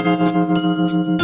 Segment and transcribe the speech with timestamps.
[0.00, 1.17] Thank you.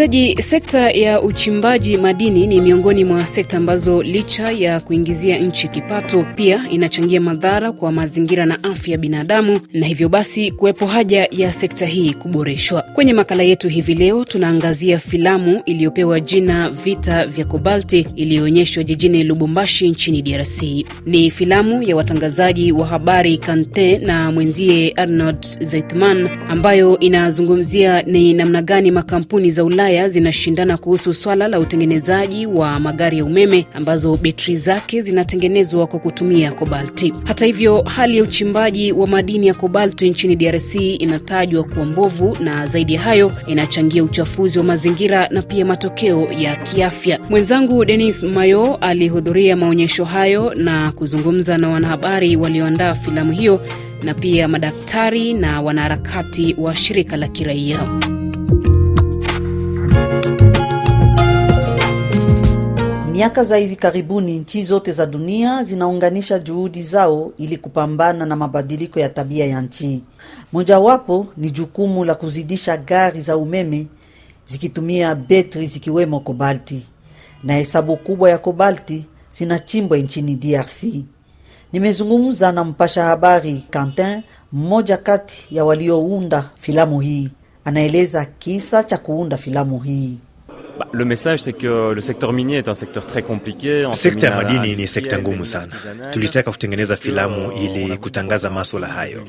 [0.00, 6.26] Msikilizaji, sekta ya uchimbaji madini ni miongoni mwa sekta ambazo licha ya kuingizia nchi kipato,
[6.34, 11.52] pia inachangia madhara kwa mazingira na afya ya binadamu, na hivyo basi kuwepo haja ya
[11.52, 12.82] sekta hii kuboreshwa.
[12.82, 19.88] Kwenye makala yetu hivi leo, tunaangazia filamu iliyopewa jina Vita vya Kobalti iliyoonyeshwa jijini Lubumbashi
[19.90, 20.62] nchini DRC.
[21.06, 28.62] Ni filamu ya watangazaji wa habari Kante na mwenzie Arnold Zeitman ambayo inazungumzia ni namna
[28.62, 34.56] gani makampuni za Ulaya zinashindana kuhusu swala la utengenezaji wa magari ya umeme ambazo betri
[34.56, 37.14] zake zinatengenezwa kwa kutumia kobalti.
[37.24, 42.66] Hata hivyo, hali ya uchimbaji wa madini ya kobalti nchini DRC inatajwa kuwa mbovu, na
[42.66, 47.18] zaidi ya hayo inachangia uchafuzi wa mazingira na pia matokeo ya kiafya.
[47.30, 53.60] Mwenzangu Denis Mayo alihudhuria maonyesho hayo na kuzungumza na wanahabari walioandaa filamu hiyo
[54.02, 57.78] na pia madaktari na wanaharakati wa shirika la kiraia.
[63.20, 69.00] Miaka za hivi karibuni nchi zote za dunia zinaunganisha juhudi zao ili kupambana na mabadiliko
[69.00, 70.02] ya tabia ya nchi.
[70.52, 73.86] Mojawapo ni jukumu la kuzidisha gari za umeme
[74.46, 76.82] zikitumia betri zikiwemo kobalti,
[77.44, 79.04] na hesabu kubwa ya kobalti
[79.38, 80.84] zinachimbwa nchini DRC.
[81.72, 87.28] Nimezungumza na mpasha habari Quentin, mmoja kati ya waliounda filamu hii.
[87.64, 90.18] Anaeleza kisa cha kuunda filamu hii.
[90.92, 93.86] Le message c'est que le secteur minier est un secteur très compliqué.
[93.92, 95.72] Sekta ya madini ni sekta ngumu sana.
[96.10, 99.22] Tulitaka kutengeneza filamu ili kutangaza maswala hayo,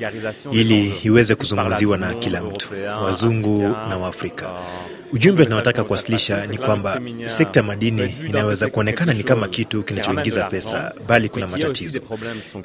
[0.52, 2.68] ili iweze kuzungumziwa na kila mtu,
[3.04, 4.50] wazungu na Waafrika.
[5.12, 10.92] Ujumbe unaotaka kuwasilisha ni kwamba sekta ya madini inaweza kuonekana ni kama kitu kinachoingiza pesa,
[11.08, 12.00] bali kuna matatizo,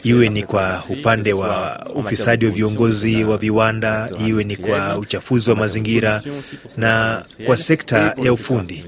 [0.04, 5.56] iwe ni kwa upande wa ufisadi wa viongozi wa viwanda, iwe ni kwa uchafuzi wa
[5.56, 6.22] mazingira
[6.78, 8.86] na kwa sekta ya ufundi.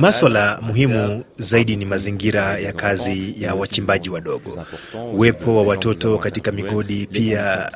[0.00, 4.66] Maswala muhimu zaidi ni mazingira ya kazi ya wachimbaji wadogo,
[5.14, 7.06] uwepo wa watoto katika migodi.
[7.12, 7.70] Pia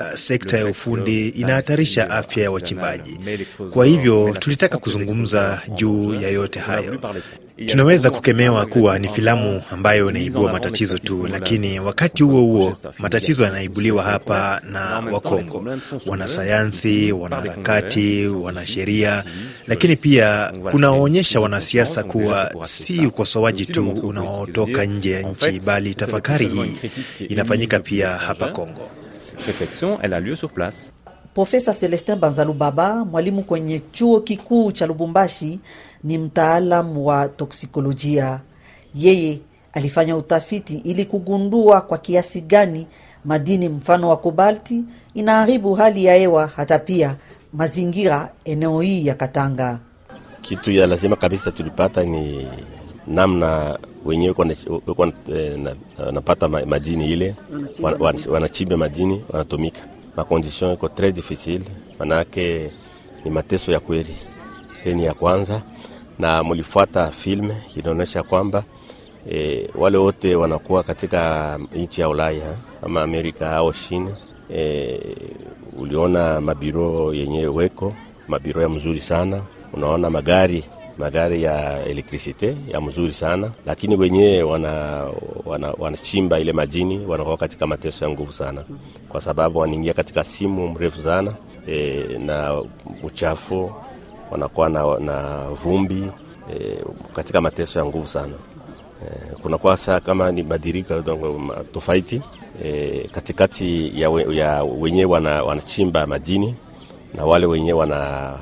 [0.00, 3.18] uh, sekta ya ufundi inahatarisha afya ya wachimbaji.
[3.72, 6.98] Kwa hivyo tulitaka kuzungumza juu ya yote hayo.
[7.66, 14.02] Tunaweza kukemewa kuwa ni filamu ambayo inaibua matatizo tu, lakini wakati huo huo matatizo yanaibuliwa
[14.02, 15.64] hapa na Wakongo,
[16.06, 19.24] wanasayansi, wanaharakati, wanasheria,
[19.66, 26.90] lakini pia kunaonyesha wanasiasa kuwa si ukosoaji tu unaotoka nje ya nchi, bali tafakari hii
[27.28, 28.90] inafanyika pia hapa Kongo.
[31.38, 35.60] Profesa Celestin Banzalubaba, mwalimu kwenye chuo kikuu cha Lubumbashi,
[36.04, 38.40] ni mtaalam wa toksikolojia.
[38.94, 39.40] Yeye
[39.72, 42.86] alifanya utafiti ili kugundua kwa kiasi gani
[43.24, 44.84] madini mfano wa kobalti
[45.14, 47.16] inaharibu hali ya hewa hata pia
[47.52, 49.78] mazingira eneo hii ya Katanga.
[50.42, 52.46] Kitu ya lazima kabisa tulipata ni
[53.06, 54.34] namna wenyewe
[56.06, 57.34] wanapata madini ile,
[58.28, 59.80] wanachimba madini, wanatumika
[60.18, 61.64] makondition iko tres difficile,
[61.98, 62.70] manake
[63.24, 64.16] ni mateso ya kweli.
[64.84, 65.62] Ni ya kwanza,
[66.18, 68.64] na mulifuata filme inaonyesha kwamba
[69.30, 74.16] e, wale wote wanakuwa katika nchi ya Ulaya ama Amerika au China.
[74.54, 75.00] E,
[75.78, 77.94] uliona mabiro yenye weko
[78.28, 79.42] mabiro ya mzuri sana,
[79.72, 80.64] unaona magari
[80.98, 85.14] magari ya elektrisite ya mzuri sana, lakini wenyewe wanachimba
[85.46, 88.64] wana, wana ile majini wanakuwa katika mateso ya nguvu sana,
[89.08, 91.34] kwa sababu wanaingia katika simu mrefu sana
[91.68, 92.62] e, na
[93.02, 93.72] uchafu
[94.30, 96.04] wanakuwa na, na vumbi
[96.54, 96.78] e,
[97.14, 98.34] katika mateso ya nguvu sana.
[99.06, 101.02] E, kunakuwa saa kama ni badirika
[101.72, 102.22] tofauti
[102.64, 106.54] e, katikati ya, ya wenyewe wanachimba wana majini
[107.14, 108.32] na wale wenyewe wana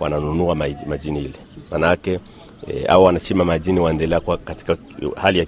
[0.00, 0.54] wananunua
[0.86, 2.20] majini ile manake
[2.68, 4.76] e, au wanachimba majini waendelea kwa katika
[5.16, 5.46] hali ya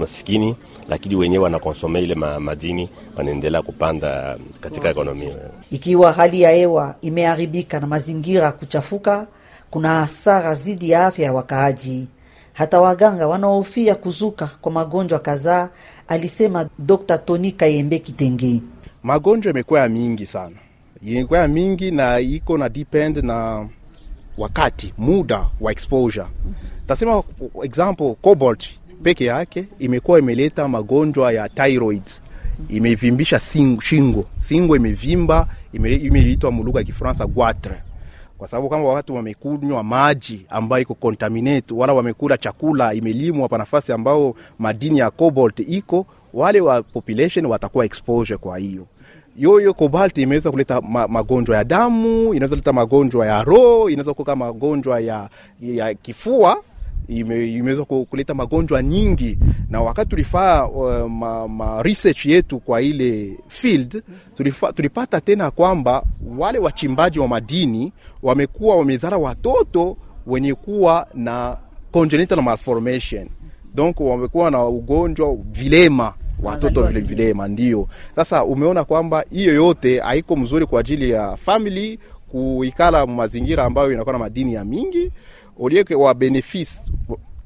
[0.00, 0.56] masikini,
[0.88, 5.34] lakini wenyewe wanakonsome ile ma, madini wanaendelea kupanda katika ekonomia.
[5.70, 9.26] Ikiwa hali ya hewa imeharibika na mazingira kuchafuka,
[9.70, 12.06] kuna hasara zidi ya afya ya wakaaji.
[12.52, 15.68] Hata waganga wanaofia kuzuka kwa magonjwa kadhaa,
[16.08, 17.18] alisema Dr.
[17.18, 18.62] Tony Kayembe Kitenge.
[19.02, 20.56] Magonjwa imekuwa ya mingi sana,
[21.06, 23.68] imekuwa ya mingi na iko na depend na
[24.38, 26.26] wakati muda wa exposure.
[26.86, 27.22] Tasema
[27.62, 28.68] example cobalt
[29.02, 32.02] peke yake imekuwa imeleta magonjwa ya thyroid,
[32.68, 37.74] imevimbisha shingo, shingo imevimba, imeitwa mulugha ya Kifaransa goitre.
[38.38, 43.92] kwa sababu kama watu wamekunywa maji ambayo iko contaminate wala wamekula chakula imelimwa pa nafasi
[43.92, 48.36] ambao madini ya cobalt iko, wale wa population watakuwa exposure.
[48.38, 48.86] Kwa hiyo
[49.38, 54.36] yoyo kobalti imeweza kuleta ma, magonjwa ya damu, inaweza kuleta magonjwa ya roho, inaweza kuka
[54.36, 55.28] magonjwa ya,
[55.60, 56.62] ya kifua
[57.08, 59.38] ime, imeweza kuleta magonjwa nyingi,
[59.70, 64.02] na wakati tulifaa uh, ma, ma research yetu kwa ile field
[64.36, 66.02] tulifa, tulipata tena kwamba
[66.38, 67.92] wale wachimbaji wa madini
[68.22, 69.96] wamekuwa wamezara watoto
[70.26, 71.56] wenye kuwa na
[71.92, 73.28] congenital malformation,
[73.74, 77.88] donc wamekuwa na ugonjwa vilema watoto vile vile mandio.
[78.16, 81.98] sasa umeona kwamba hiyo yote haiko mzuri kwa ajili ya family
[82.28, 85.12] kuikala mazingira ambayo inakuwa na madini ya mingi
[85.58, 86.78] ulieke wa benefisi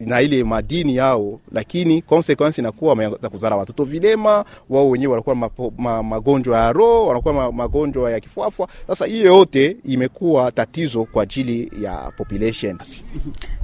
[0.01, 5.73] na ile madini yao, lakini consequence inakuwa wameanza kuzara watoto vilema, wao wenyewe wanakuwa mapo,
[5.79, 8.69] ma, magonjwa ya roho, wanakuwa ma, magonjwa ya kifuafua.
[8.87, 12.79] Sasa hiyo yote imekuwa tatizo kwa ajili ya population.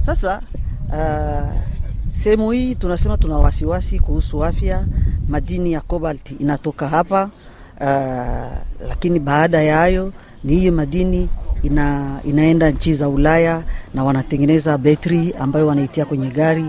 [0.05, 0.41] Sasa
[0.89, 1.53] uh,
[2.23, 4.85] sehemu hii tunasema tuna wasiwasi kuhusu afya.
[5.29, 7.29] Madini ya cobalt inatoka hapa
[7.81, 11.29] uh, lakini baada ya hayo ni hiyo madini
[11.63, 16.65] ina, inaenda nchi za Ulaya na wanatengeneza betri ambayo wanaitia kwenye gari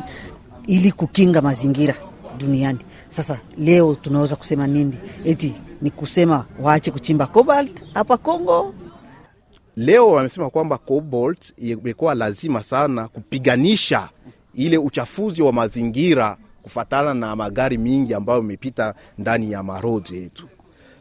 [0.66, 1.94] ili kukinga mazingira
[2.38, 2.78] duniani.
[3.10, 4.98] Sasa leo tunaweza kusema nini?
[5.24, 8.74] Eti ni kusema waache kuchimba cobalt hapa Kongo?
[9.76, 14.08] Leo wamesema kwamba cobalt imekuwa lazima sana kupiganisha
[14.58, 20.48] ile uchafuzi wa mazingira kufatana na magari mingi ambayo imepita ndani ya marodi yetu.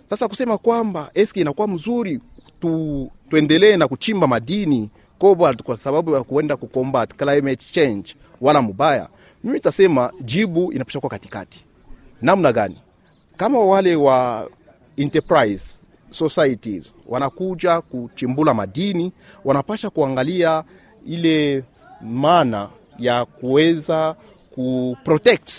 [0.09, 2.19] Sasa kusema kwamba eski inakuwa mzuri
[2.59, 4.89] tu, tuendelee na kuchimba madini
[5.19, 9.07] cobalt kwa sababu ya kuenda kucombat climate change wala mubaya,
[9.43, 11.65] mimi tasema jibu inapisha kwa katikati.
[12.21, 12.77] Namna gani?
[13.37, 14.49] Kama wale wa
[14.97, 15.65] enterprise
[16.11, 19.11] societies wanakuja kuchimbula madini,
[19.45, 20.63] wanapasha kuangalia
[21.05, 21.63] ile
[22.01, 24.15] maana ya kuweza
[24.55, 25.49] kuprotect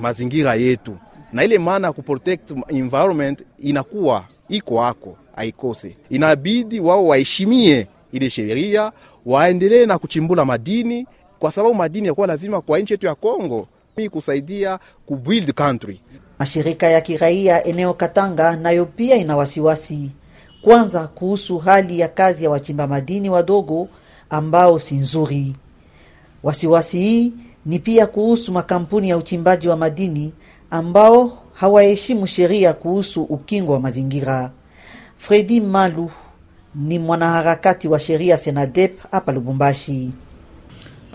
[0.00, 0.96] mazingira yetu,
[1.32, 8.92] na ile maana ya kuprotect environment inakuwa iko hako aikose, inabidi wao waheshimie ile sheria,
[9.26, 11.06] waendelee na kuchimbula madini,
[11.38, 13.66] kwa sababu madini yakuwa lazima kwa nchi yetu ya Kongo
[14.10, 16.00] kusaidia kubuild country.
[16.38, 20.10] Mashirika ya kiraia eneo Katanga nayo pia ina wasiwasi,
[20.62, 23.88] kwanza kuhusu hali ya kazi ya wachimba madini wadogo
[24.30, 25.56] ambao si nzuri.
[26.42, 27.32] Wasiwasi hii
[27.66, 30.32] ni pia kuhusu makampuni ya uchimbaji wa madini
[30.70, 34.50] ambao hawaheshimu sheria kuhusu ukingo wa mazingira.
[35.18, 36.10] Fredi Malu
[36.74, 40.10] ni mwanaharakati wa sheria Senadep hapa Lubumbashi.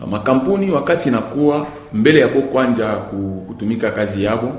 [0.10, 4.54] Makampuni wakati inakuwa mbele yabo kwanja kutumika kazi yabo,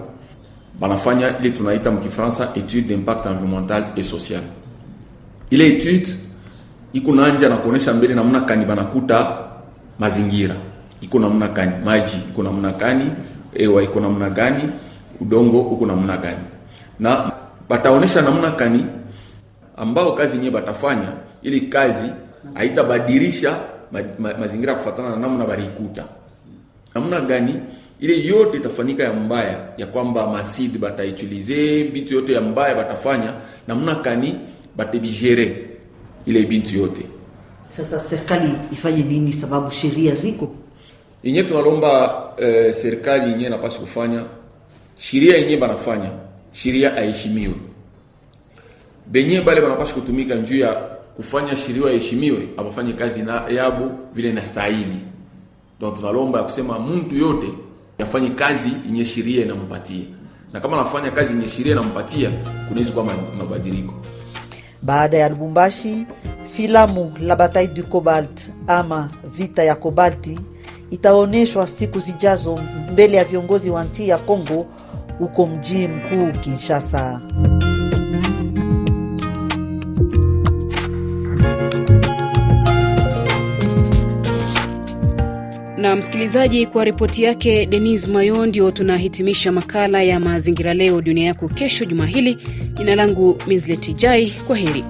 [0.81, 4.43] banafanya ile tunaita mkifransa etude d'impact environnemental et social.
[5.51, 6.09] Ile etude
[6.93, 9.44] iko nanja na kuonesha mbele namna kani banakuta
[9.99, 10.55] mazingira.
[11.01, 13.11] Iko namna gani, maji iko namna gani,
[13.55, 14.63] ewa iko namna gani,
[15.21, 16.45] udongo uko namna gani,
[17.01, 17.33] na
[17.69, 18.87] bataonesha namna gani
[19.77, 21.09] ambao kazi yenyewe batafanya
[21.43, 22.07] ili kazi
[22.55, 23.57] haitabadilisha
[23.93, 26.05] ma, ma, mazingira kufatana na namna balikuta
[26.95, 27.55] namna gani?
[28.01, 33.33] Ile yote itafanyika ya mbaya ya kwamba masidi bataichulize bitu yote ya mbaya batafanya
[33.69, 34.35] namna kani
[34.77, 35.67] batebijere
[36.27, 37.07] ile bintu yote.
[37.69, 39.33] Sasa serikali ifanye nini?
[39.33, 40.55] Sababu sheria ziko
[41.23, 44.25] yenye tunalomba eh, serikali yenyewe napasi kufanya
[44.97, 46.11] sheria yenyewe banafanya
[46.53, 47.55] sheria aheshimiwe
[49.07, 50.73] benye bale banapasi kutumika njuu ya
[51.17, 54.97] kufanya sheria aheshimiwe, abafanye kazi na yabo vile inastahili.
[55.81, 57.47] Donc tunalomba ya kusema mtu yote
[57.99, 60.05] afanye kazi yenye sheria inampatia,
[60.53, 62.31] na kama anafanya kazi yenye sheria inampatia,
[62.69, 63.05] kunaweza kuwa
[63.39, 63.95] mabadiliko.
[64.83, 66.07] Baada ya Lubumbashi,
[66.57, 70.39] filamu la Bataille du Cobalt ama vita ya kobalti
[70.91, 72.59] itaonyeshwa siku zijazo
[72.93, 74.67] mbele ya viongozi wa nchi ya Kongo
[75.19, 77.21] huko mji mkuu Kinshasa.
[85.77, 91.49] na msikilizaji, kwa ripoti yake Denis Mayo, ndio tunahitimisha makala ya mazingira leo dunia yako
[91.49, 92.39] kesho juma hili.
[92.75, 94.85] Jina langu Minzleti Jai, kwa heri.